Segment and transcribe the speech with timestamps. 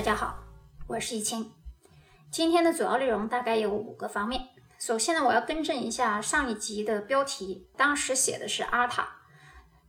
[0.00, 0.34] 大家好，
[0.86, 1.52] 我是易清。
[2.30, 4.48] 今天的主要内容大概有五个方面。
[4.78, 9.06] 首先呢，我要更正一下上一集的标题，当时写的是阿塔，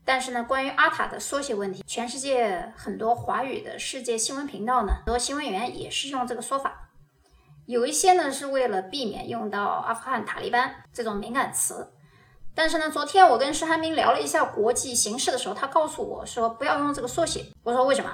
[0.04, 6.90] 但是呢，关于阿塔的缩写问题，全世界很多华语的世界新闻频道呢，很多新闻员也是用这个说法。
[7.66, 11.94] 有一些呢是为了避免用到阿富汗塔利班这种敏感词。
[12.54, 17.46] 但是呢，昨天我跟石汉斌聊了一下国际形势的时候，他告诉我说不要用这个缩写。
[17.64, 18.12] 我说为什么？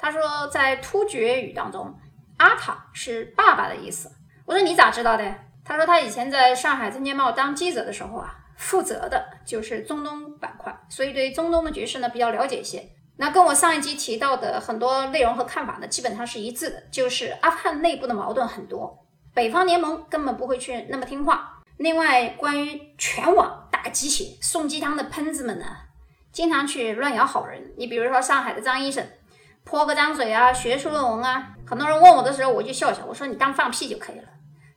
[0.00, 1.94] 他说在突厥语当中，
[2.38, 4.10] 阿塔是爸爸的意思。
[4.46, 5.34] 我说你咋知道的？
[5.62, 12.82] 他说他以前在上海证券报当记者的时候啊，负责的就是中东板块，所以对中东的局势呢比较了解一些。
[13.18, 21.60] 那跟我上一集提到的很多内容和看法呢，基本上是一致的，就是阿富汗内部的矛盾很多，北方联盟根本不会去那么听话。
[21.76, 25.66] 另外，关于全网打鸡血、送鸡汤的喷子们呢，
[26.32, 27.72] 经常去乱咬好人。
[27.76, 29.06] 你比如说上海的张医生，
[29.64, 34.24] 泼个脏水啊，学术论文啊，很多人问我的时候，我就笑笑，我说你当放屁就可以了。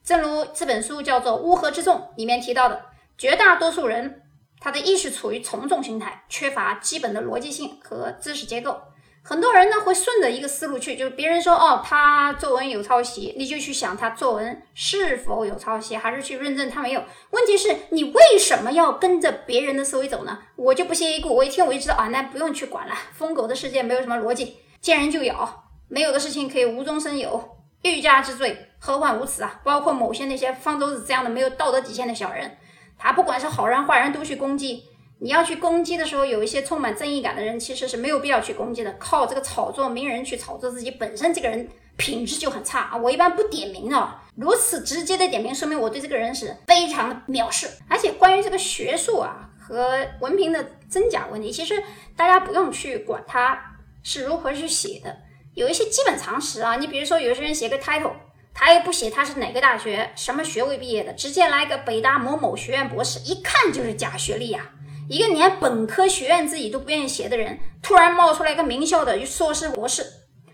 [0.03, 2.85] 正如这本书叫做《乌合之众》里面提到的，
[3.17, 4.21] 绝大多数人
[4.59, 8.77] 他的意识处于从众心态，缺乏基本的逻辑性和知识结构。
[9.25, 17.01] 很多人呢会顺着一个思路去，就是别人说哦，他作文有抄袭，你就去想他作文是否有抄袭，还是去认证他没有。
[17.29, 20.37] 问题是你为什么要跟着别人的思维走呢？
[20.57, 22.93] 我就不屑一顾，我一听我就知道啊，那不用去管了。
[23.13, 29.61] 疯狗的世界没有什么逻辑，见人就咬，没有的事情可以无中生有，欲加之罪，何患无辞啊！
[29.63, 32.57] 包括某些那些方舟子这样的没有道德底线的小人，
[32.97, 34.83] 他不管是好人坏人都去攻击。
[35.19, 38.93] 你要去攻击的时候，有一些充满正义感的人，其实是没有必要去攻击的。
[38.99, 42.97] 靠这个炒作名人去炒作自己，本身这个人品质就很差啊！
[42.97, 47.69] 我一般不点名啊，如此直接的点名，说明我对这个人是非常的藐视。
[47.87, 51.81] 而且关于这个学术啊和文凭的真假问题，其实
[52.17, 53.72] 大家不用去管他
[54.03, 55.17] 是如何去写的，
[55.55, 56.75] 有一些基本常识啊。
[56.75, 58.11] 你比如说，有些人写个 title，
[58.53, 64.69] 他又不写他是哪个大学、什么学位毕业的，直接来个北大某某学院博士，一看就是假学历呀。
[65.09, 70.05] 一个连本科学院自己都不愿意写的人，突然冒出来一个名校的硕士博士，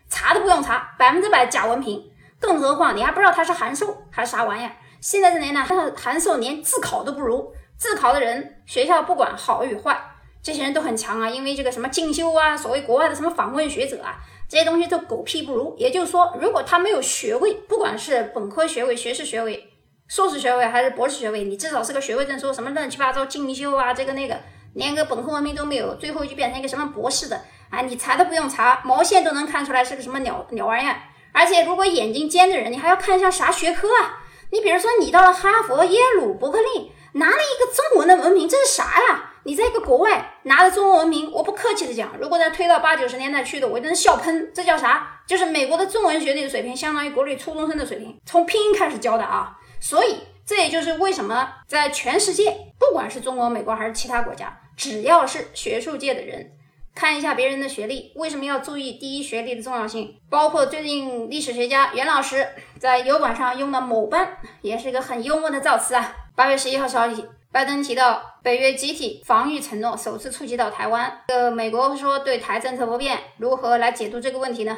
[0.09, 2.03] 查都不用查，百分之百假文凭。
[2.39, 4.71] 更何况你还不知道他是函授还是啥玩意儿。
[5.01, 5.63] 现在这年呢，
[5.95, 10.01] 函授连自考都不如，自考的人学校不管好与坏，
[10.41, 11.29] 这些人都很强啊。
[11.29, 14.17] 因为这个什么进修啊，所谓国外的什么访问学者啊，
[14.47, 15.75] 这些东西都狗屁不如。
[15.77, 19.65] 也就是说，如果他没有学位，不管是本科学位、学士学位。
[20.07, 24.35] 硕士学位还是博士学位，你至少是个学位证书，什么乱七八糟进修啊，这个那个，
[24.73, 27.39] 连个本科文凭都没有，最后就变成一个什么博士的
[27.69, 30.95] 啊，你查都不用查，毛线都能看出来是个什么鸟鸟玩意儿。
[31.31, 34.23] 而且如果眼睛尖的人，你还要看一下啥学科啊？
[34.51, 39.28] 你比如说你到了哈佛、耶鲁、伯克利，拿了一个中文的文凭，这是啥呀？
[39.43, 44.51] 你在一个国外拿着中文文凭，我不客气的讲，如果再推到八九十年代去的，我真笑喷。
[44.53, 45.21] 这叫啥？
[45.25, 49.57] 就是美国的中文学历的水平，相当于国内初中生的水平，从拼音开始教的啊。
[49.79, 56.51] 所以，这也就是为什么在全世界，不管是中国、美国还是其他国家，只要是学术界的人，
[56.93, 60.19] 看一下别人的学历，为什么要注意第一学历的重要性？
[60.29, 62.45] 包括最近历史学家袁老师
[62.77, 66.13] 在油管上用的“某班”，也是一个很幽默的造词啊。
[66.35, 74.77] 八月十一号消息，拜登提到北约集体防御承诺首次触及到台湾，呃，美国说对台政策不变，如何来解读这个问题呢？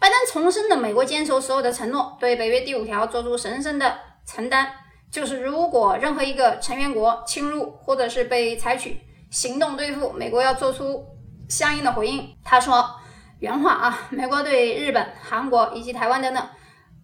[0.00, 3.98] 拜登重申了美国坚守所有的承诺，对北约第五条做出神圣的。
[4.26, 4.70] 承担
[5.10, 9.00] 就是，如果任何一个成员国侵入或者是被采取
[9.30, 11.02] 行动对付，美国要做出
[11.48, 12.36] 相应的回应。
[12.44, 12.84] 他说
[13.38, 16.46] 原话啊，美国对日本、韩国以及台湾等等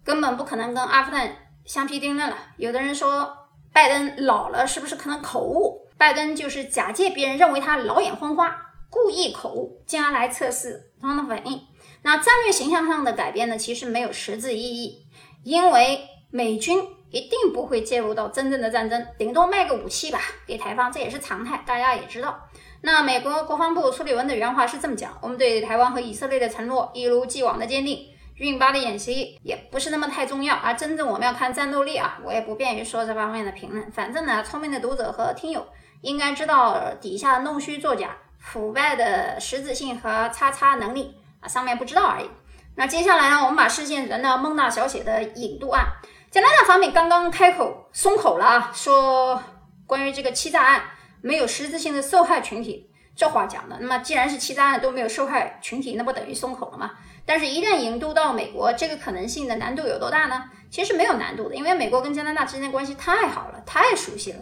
[0.03, 2.37] 根本不可能跟阿富汗相提并论了。
[2.57, 3.35] 有的人说
[3.75, 5.85] 拜登老了，是不是可能口误？
[5.97, 8.55] 拜登就是假借别人认为他老眼昏花，
[8.89, 11.59] 故意口误，进而来测试他的反应。
[12.03, 15.05] 那战略形象上的改变呢，其实没有实质意义，
[15.43, 16.81] 因为美军。
[17.11, 22.37] 一定不会介入到真正的战争，顶多卖个武器吧给台方，这也是常态，大家也知道。
[22.81, 33.89] 那美国国防部苏利文的原话是这么讲：我们对台湾和以色列的承诺一如既往的坚定，运八的演习也不是那么太重要，而真正我们要看战斗力啊，我也不便于说这方面的评论。
[33.91, 35.65] 反正呢，聪明的读者和听友
[36.01, 42.29] 应该知道底下弄虚作假、腐败的实质性和叉叉能力啊，上面不知道而已。
[42.75, 45.85] 那接下来呢，我们把视线转到孟大小姐的引渡案。
[46.29, 49.41] 加拿大方面刚刚开口松口了啊，说
[49.87, 50.81] 关于这个欺诈案
[51.21, 53.77] 没有实质性的受害群体，这话讲的。
[53.79, 56.91] 那么既然是欺诈案都没有受害群体，那不等于松口了吗？
[57.25, 60.43] 但是，一旦引渡到美国，这个可能性的难度有多大呢？
[60.69, 64.39] 其实没有难度的，因为美国跟加拿大之间的关系太好了，太熟悉了。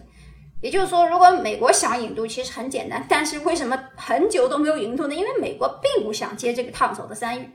[0.61, 3.05] 也就是说，如果美国想引渡，其实很简单。
[3.07, 5.13] 但是为什么很久都没有引渡呢？
[5.13, 7.49] 因为美国并不想接这个烫手的山芋。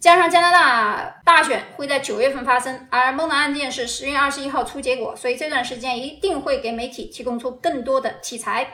[0.00, 8.66] 加上加拿大大选会在九月份发生，而孟的案件是十月二十一号出结果，所以这段时间一定会给媒体提供出更多的题材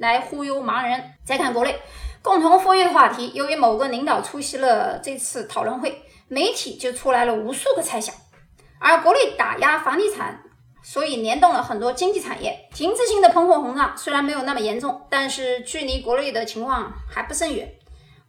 [0.00, 1.14] 来忽悠盲人。
[1.24, 1.76] 再看国内
[2.22, 8.14] 共同富裕的话题，由于某个领导出席了这次讨论会，媒体就出来了无数个猜想。
[8.78, 10.42] 而国内打压房地产，
[10.82, 17.74] 所以联动了很多经济产业，停滞性的通货膨胀虽然没有那么严重，但是距离国内的情况还不甚远。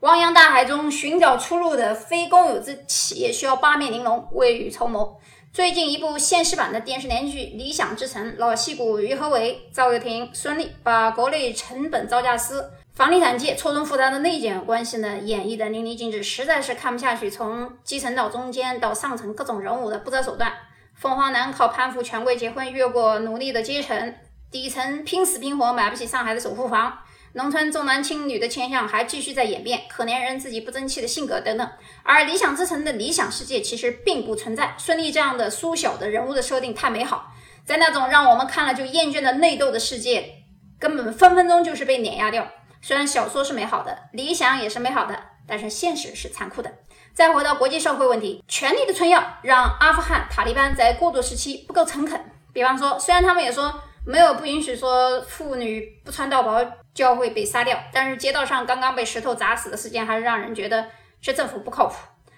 [0.01, 5.19] 汪洋大海中寻找出路的非公有制企业需要八面玲珑，未雨绸缪。
[5.51, 12.63] 最近一部现实版的电视连续剧《理想之城》，老戏骨于和伟、赵又廷、孙俪把国内成本造价师、
[12.93, 17.31] 房地产界错综复杂的内卷关系呢演绎的淋漓尽致，实在是看不下去。
[17.31, 20.53] 从基层到中间到上层，各种人物的不择手段。
[20.93, 24.15] 凤凰男靠攀附权贵结婚，越过努力的阶层，
[24.51, 26.99] 底层拼死拼活买不起上海的首付房。
[27.33, 31.69] 农村重男轻女的倾向还继续在演变，可怜人自己不争气的性格等等。
[32.01, 34.73] 而理想之城的理想世界其实并不存在。
[34.79, 37.31] 孙俪这样的缩小的人物的设定太美好，
[37.63, 40.37] 在那种让我们看了就厌倦的内斗的世界，
[40.79, 42.47] 根本分分钟就是被碾压掉。
[42.81, 45.15] 虽然小说是美好的，理想也是美好的，
[45.47, 46.73] 但是现实是残酷的。
[47.13, 52.19] 再回到国际社会问题，权力的春药让阿富汗塔利班在过渡时期不够诚恳。
[52.51, 53.71] 比方说，虽然他们也说
[54.05, 56.59] 没有不允许说妇女不穿道袍。
[56.99, 60.85] 就要会被杀掉，但是街道上刚刚被石头砸死的事件还是让人觉得
[61.21, 61.95] 这政府不靠谱。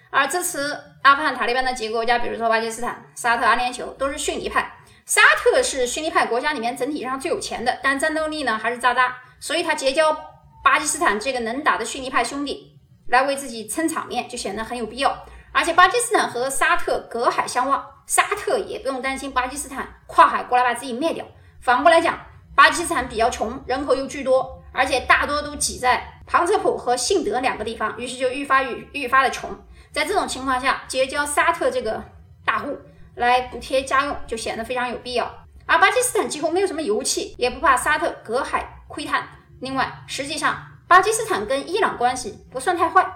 [0.08, 4.72] 而支持阿富汗塔利班的几个国家，比如说巴基斯坦、沙特、阿联酋，都是逊尼派。
[5.04, 10.16] 沙特是逊尼派国家里面整体上最有钱的，但战斗力呢还是渣渣，所以他结交
[10.62, 12.78] 巴基斯坦这个能打的逊尼派兄弟
[13.08, 15.26] 来为自己撑场面，就显得很有必要。
[15.50, 21.26] 而且巴基斯坦和沙特隔海相望，沙特也不用担心巴基斯坦跨海过来把自己灭掉。
[21.60, 22.16] 反过来讲。
[22.54, 29.50] 巴基斯坦比较穷，人口又巨多，而且大多都挤在旁遮普和信德两个地方，于是就愈发愈愈发的穷。
[29.90, 32.02] 在这种情况下，结交沙特这个
[32.44, 32.78] 大户
[33.14, 35.30] 来补贴家用，就显得非常有必要。
[35.66, 39.26] 而巴基斯坦几乎没有什么油气，也不怕沙特隔海窥探。
[39.60, 40.56] 另外，实际上
[40.88, 43.06] 巴基斯坦跟伊朗关系不算太坏，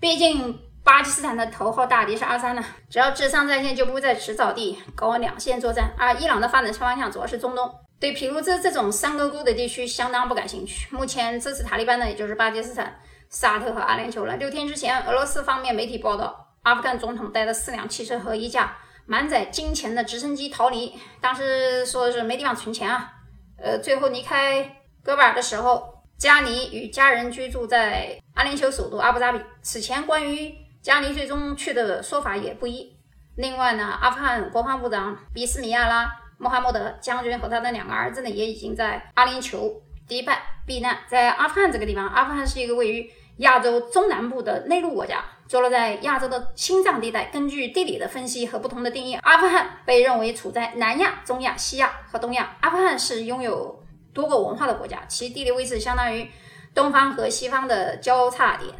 [0.00, 5.94] 毕竟巴基斯坦的头号大敌是阿三呢，只要智商在线，就不会在迟早地搞两线作战。
[5.96, 7.70] 而伊朗的发展方向主要是中东。
[8.00, 10.94] 对譬如这这种山沟沟的地区相当不感兴趣。
[10.94, 13.00] 目前支持塔利班的也就是巴基斯坦、
[13.30, 14.36] 沙特和阿联酋了。
[14.36, 18.76] 六天之前，俄罗斯方面媒体报道，阿富汗总统带着四辆汽车和一架
[19.06, 20.92] 满载金钱的直升机逃离。
[21.20, 23.10] 当时说是没地方存钱啊。
[23.56, 29.40] 呃，最后离开戈巴尔的时候，加尼与家人居住在阿联酋首都阿布扎比。
[29.62, 32.94] 此前关于加尼最终去的说法也不一。
[33.36, 36.20] 另外呢，阿富汗国防部长比斯米亚拉。
[36.38, 39.72] 穆罕默德将军和他的两个儿子呢，也已经在阿联酋
[40.06, 40.98] 迪拜避难。
[41.08, 47.26] 在阿富汗这个地方，阿富汗是一个位于亚洲中南部的内陆国家，坐落在亚洲的心脏地带。
[47.26, 52.56] 根据地理的分析和不同的定义，阿富汗被认为处在南亚、中亚、西亚和东亚。
[52.60, 53.82] 阿富汗是拥有
[54.12, 56.30] 多个文化的国家，其地理位置相当于
[56.74, 58.74] 东方和西方的交叉点。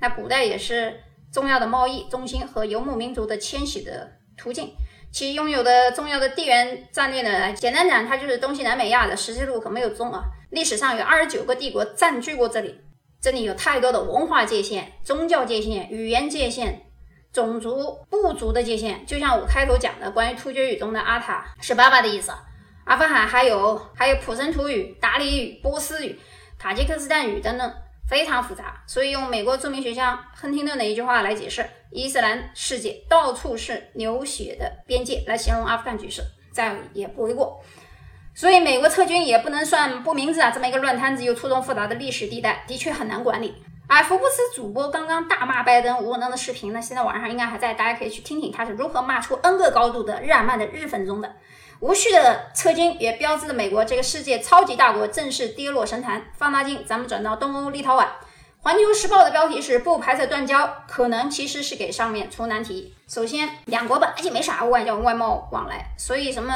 [0.00, 1.00] 那古代也是
[1.32, 4.74] 重要的贸易中心和游牧民族的迁徙的途径。
[5.16, 7.50] 其拥有的重要的地缘战略呢？
[7.54, 10.22] 简单讲，它就是东西南北亚的十字路口没有中啊。
[10.50, 12.78] 历史上有二十九个帝国占据过这里，
[13.18, 16.82] 这里有太多的文化界限、宗教界限、语言界限、
[17.32, 19.06] 种族部族的界限。
[19.06, 22.30] 就像我开头讲的，关于突厥语中的阿塔是爸爸的意思。
[22.84, 26.20] 阿富汗还有还有普什图语、达里语、波斯语、
[26.58, 27.72] 塔吉克斯坦语等等。
[28.08, 36.22] 非常复杂，所以用美国著名学家亨廷顿的一句话来解释：伊斯兰世界到处是流血的边界，来形容阿富汗局势，
[36.52, 37.60] 再也不为过。
[38.34, 40.50] 所以美国撤军也不能算不明智啊！
[40.50, 43.54] 这么一个乱摊子又错综复杂的历史地带，的确很难管理。
[43.88, 51.34] 而福布斯主播刚刚大骂拜登无能的视频呢，现在网上应该还在，大家可以去听听他是如何骂出 N 个高度的日耳曼的日粉中的。
[51.80, 56.24] 无序的撤军也标志着美国这个世界超级大国正式跌落神坛。
[56.36, 58.06] 放大镜，咱们转到东欧立陶宛。
[58.58, 62.94] 环球时报的标题是不排斥断交，可能其实是给上面出难题。
[63.06, 66.52] 首先，两国本来就没啥外交外贸往来，所以什么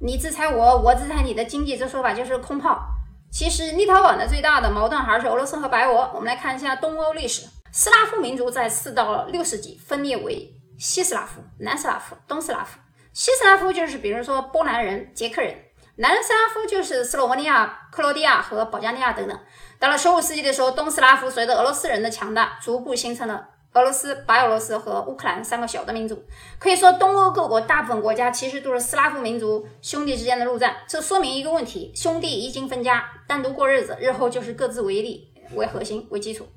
[0.00, 2.84] 你制裁我，我制裁你的经济，这说法就是空炮。
[3.32, 6.10] 其实立陶宛的最大的矛盾还是俄罗斯和白俄。
[6.14, 12.78] 我们来看一下东欧历史，斯拉夫民族在四到六世纪分裂为西斯拉夫、南斯拉夫、东斯拉夫。
[13.14, 15.54] 西斯拉夫就是比如说波兰人、捷克人，
[15.94, 19.38] 南斯拉夫就是斯洛文尼亚、克罗地亚和保加利亚等等。
[19.78, 26.24] 到了十五世纪的时候，东斯拉夫随着俄罗斯人的强大，逐步形成了俄罗斯、白俄罗斯和乌克兰三个小的民族。
[26.58, 30.74] 可以说，东欧各国大部分国家其实都是斯拉夫民族兄弟之间的陆战。
[30.88, 36.48] 这说明一个问题：兄弟一经分家，单独过日子，日后就是各自为利为核心为基础。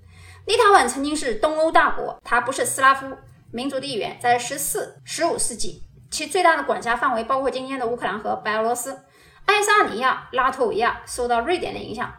[0.48, 3.16] 立陶宛曾经是东欧大国，它不是斯拉夫。
[3.50, 9.04] 民族地缘，在十四、十五世纪，其最大的管辖范围包括今天的乌克兰和白俄罗斯。
[9.46, 12.14] 爱沙尼亚、拉脱维亚受到瑞典的影响。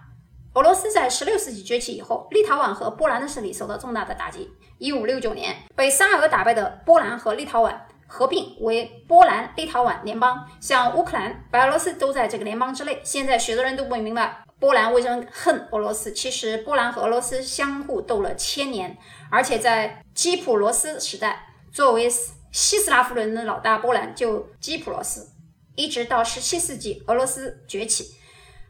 [0.55, 4.51] 俄罗斯在十六世纪崛起以后，立陶宛和波兰的势力受到重大的打击。
[4.79, 7.75] 一五六九年，被沙俄打败的波兰和立陶宛
[8.07, 12.99] 合并为波兰立陶宛联邦，像乌克兰、白俄罗斯都在这个联邦之内。
[13.05, 16.13] 现在许多人都不明白波兰为什么恨俄罗斯。
[16.13, 18.97] 其实，波兰和俄罗斯相互斗了千年，
[19.31, 22.09] 而且在基普罗斯时代，作为
[22.51, 25.31] 西斯拉夫人的老大，波兰就基普罗斯，
[25.77, 28.15] 一直到十七世纪俄罗斯崛起。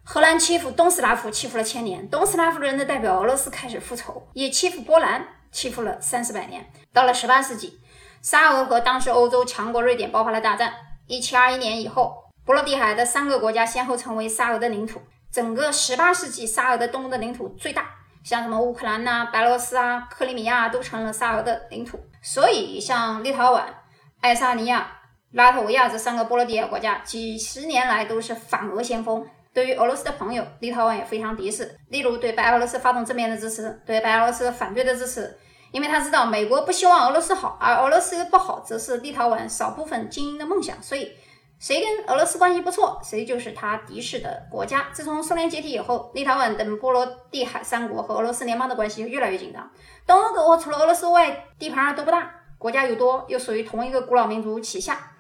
[0.02, 2.08] 荷兰欺负东斯拉夫，欺负了千年。
[2.08, 6.72] 东斯拉夫人的代表俄罗斯开始复仇，也欺负波兰，欺负了三四百年。
[6.92, 7.78] 到了十八世纪，
[8.22, 10.72] 沙俄和当时欧洲强国瑞典爆发了大战。
[11.06, 15.00] 一七二一年以后，波罗的海的三个国家先后成为沙俄的领土。
[15.30, 17.86] 整个十八世纪，沙俄的东的领土最大，
[18.28, 21.98] 像什么乌克兰呐、白俄罗斯啊、克里米亚都成了沙俄的领土。
[22.20, 23.62] 所以，像立陶宛、
[24.20, 24.86] 爱沙尼亚、
[25.32, 29.26] 拉脱维亚这三个波罗的海国家，几十年来都是反俄先锋。
[29.54, 31.74] 对于俄罗斯的朋友，立陶宛也非常敌视。
[31.88, 35.34] 例如，对白俄罗斯发动正面的支持，对白俄罗斯反对的支持，
[35.72, 40.76] 因为他知道美国不希望俄罗斯好，而俄罗斯不好，则是立陶宛少部分精英的梦想。
[40.82, 41.10] 所以，
[41.58, 44.86] 谁跟俄罗斯关系不错，谁就是他敌视的国家。
[44.92, 49.68] 自从苏联解体以后，立陶宛等波罗的海三国和俄罗斯联邦的关系越来越紧张。
[50.06, 55.14] 东欧各国除了俄罗斯外，地盘都不大，国家又多，又属于同一个古老民族旗下。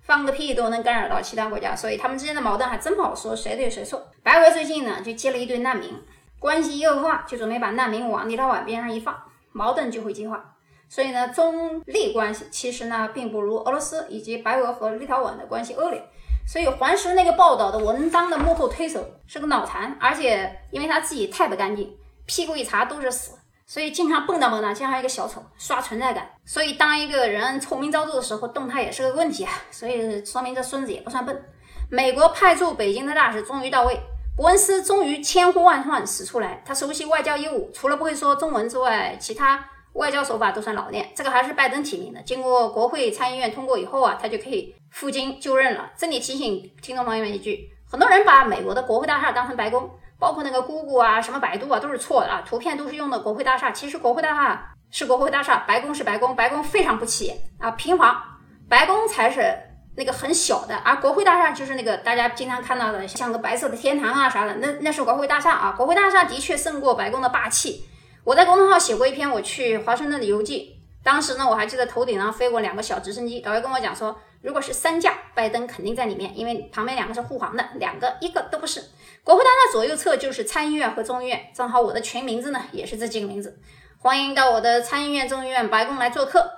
[0.00, 4.06] 放个屁都能干扰到其他国家，所以他们之间的矛盾还真不好说谁对谁错。
[4.22, 5.92] 白俄最近呢就接了一堆难民，
[6.38, 9.16] 关系一恶化就准备把难民往立陶宛边上一放，
[9.50, 10.56] 矛盾就会激化。
[10.90, 16.02] 所以呢，中立关系其实呢并不如俄罗斯以及白俄和立陶宛的关系恶劣。
[16.46, 23.30] 所以环石那个报道的文章的幕后推手是个脑残，而且因为他自己太不干净，屁股一擦都是屎。
[23.66, 26.28] 所以经常蹦跶蹦跶，就像一个小丑，刷存在感。
[26.44, 29.52] 所以当一个人臭名昭著的时候，动态也是个问题啊。
[29.70, 31.40] 所以说明这孙子也不算笨。
[31.88, 33.96] 美国派驻北京的大使终于到位，
[34.36, 36.60] 伯恩斯终于千呼万唤使出来。
[36.66, 41.10] 他熟悉外交业务，除了不会说中文之外，其他外交手法都算老练。
[41.14, 45.90] 这个还是拜登提名的，经过国会参议院通过以后啊，他就可以赴京就任了。
[45.96, 49.90] 这里提醒听众朋友们一句：很多人把美国的国会大厦当成白宫。
[50.20, 52.42] 包括那个姑姑啊，什么百度啊，都是错的啊！
[52.46, 58.22] 图片都是用的国会大厦，其实国会大厦是国会大厦，白宫是白宫，白宫非常不起眼啊，平房，
[58.68, 59.56] 白宫才是
[59.96, 67.86] 那个很小的，而国会大厦就是那个大家经常看到的，像个白色的天堂啊啥的，那那是国会大厦啊，国会大厦的确胜过白宫的霸气。
[68.30, 74.16] 我在公众号写过一篇我去华盛顿的游记，当时呢我还记得头顶上飞过两个小直升机，导游跟我讲说。
[74.40, 78.80] 如果是三架，拜登肯定在里面，因为旁边两个是护航的，两个一个都不是。
[79.24, 83.58] 国会大厦左右侧就是参议院和众议院，正好我的全名字呢也是这几个名字。
[83.98, 86.48] 欢迎到我的参议院、众议院、白宫来做客，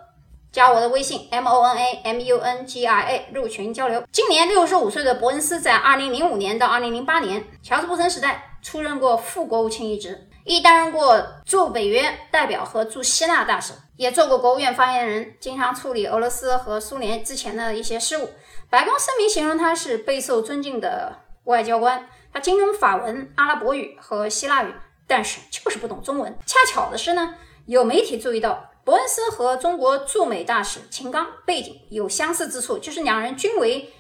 [0.53, 4.05] 加我的微信 m o n a m u n g i a 入群交流。
[4.13, 10.29] 今年六十五岁的伯恩斯，在二零零五年到二零零八年乔治布什时代出任过副国务卿一职。
[10.45, 18.29] 亦担任过驻北约代表和驻希腊大使，也做过国务院发言人，经常处理俄罗斯和苏联之前的一些事务。
[18.69, 24.75] 白宫声明形容他是备受尊敬的外交官，他精通法文、阿拉伯语和希腊语，
[25.07, 26.37] 但是就是不懂中文。
[26.45, 33.93] 恰巧的是呢，有媒体注意到伯恩斯和中国驻美大使秦刚背景有相似之处，就是两人均为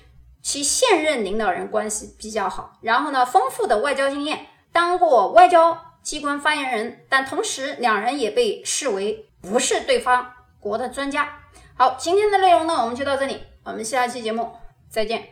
[0.42, 5.78] 其现任领导人关系比较好，然后呢，丰富的外交经验，当过外交。
[6.02, 11.28] 机关发言人，但同时两人也被视为不是对方国的专家。
[11.76, 14.50] 好，今天的内容呢，我们就到这里，我们下期节目
[14.90, 15.28] 再见。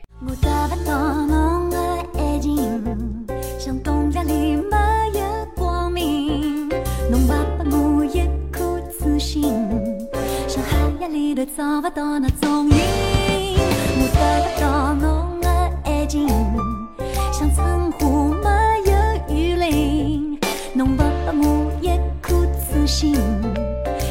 [11.46, 12.76] 找不到那踪影，
[13.96, 15.48] 我得不到侬的
[15.84, 16.28] 爱情，
[17.32, 18.00] 像春花
[18.42, 18.48] 没
[18.90, 18.92] 有
[19.34, 20.38] 雨淋，
[20.74, 23.16] 侬不给我一颗痴心，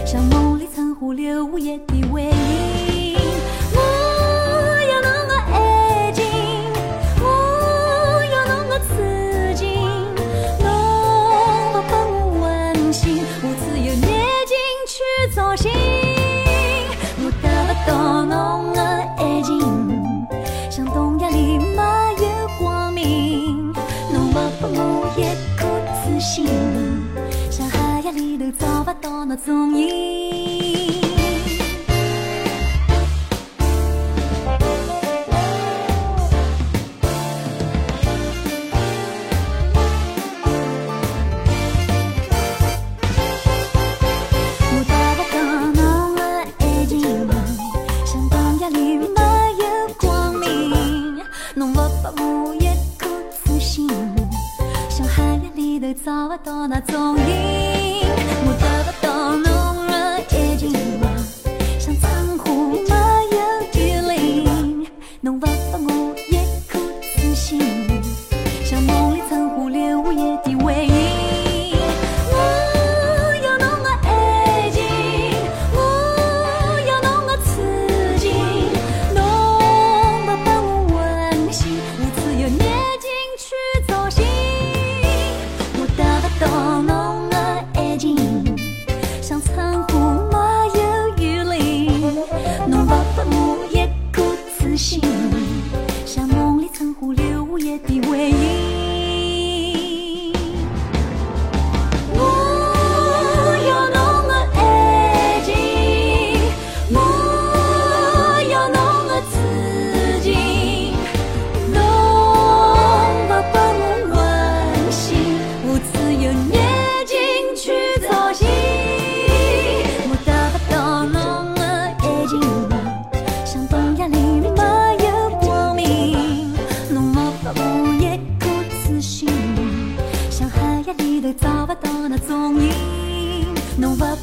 [0.05, 2.09] 像梦里春花留一夜的。
[29.46, 29.88] 踪影
[44.72, 45.38] 我找不到
[45.74, 45.79] 那
[46.60, 46.91] 爱情
[48.05, 48.29] 像
[48.60, 49.22] 夜里没
[49.60, 49.63] 有
[49.98, 51.22] 光明
[51.55, 51.65] 我
[53.43, 53.60] 自
[54.89, 58.00] 像黑夜里找不到那踪影
[94.79, 95.09] 心。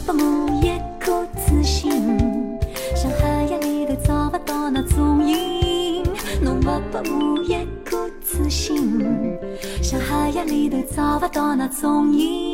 [0.07, 0.69] ผ้一
[1.01, 1.91] 颗痴心
[2.95, 3.03] 像
[7.53, 8.89] ยกคู่ต่อสิ่ง
[9.87, 12.46] ช่างฮายังไม่ได้ตอ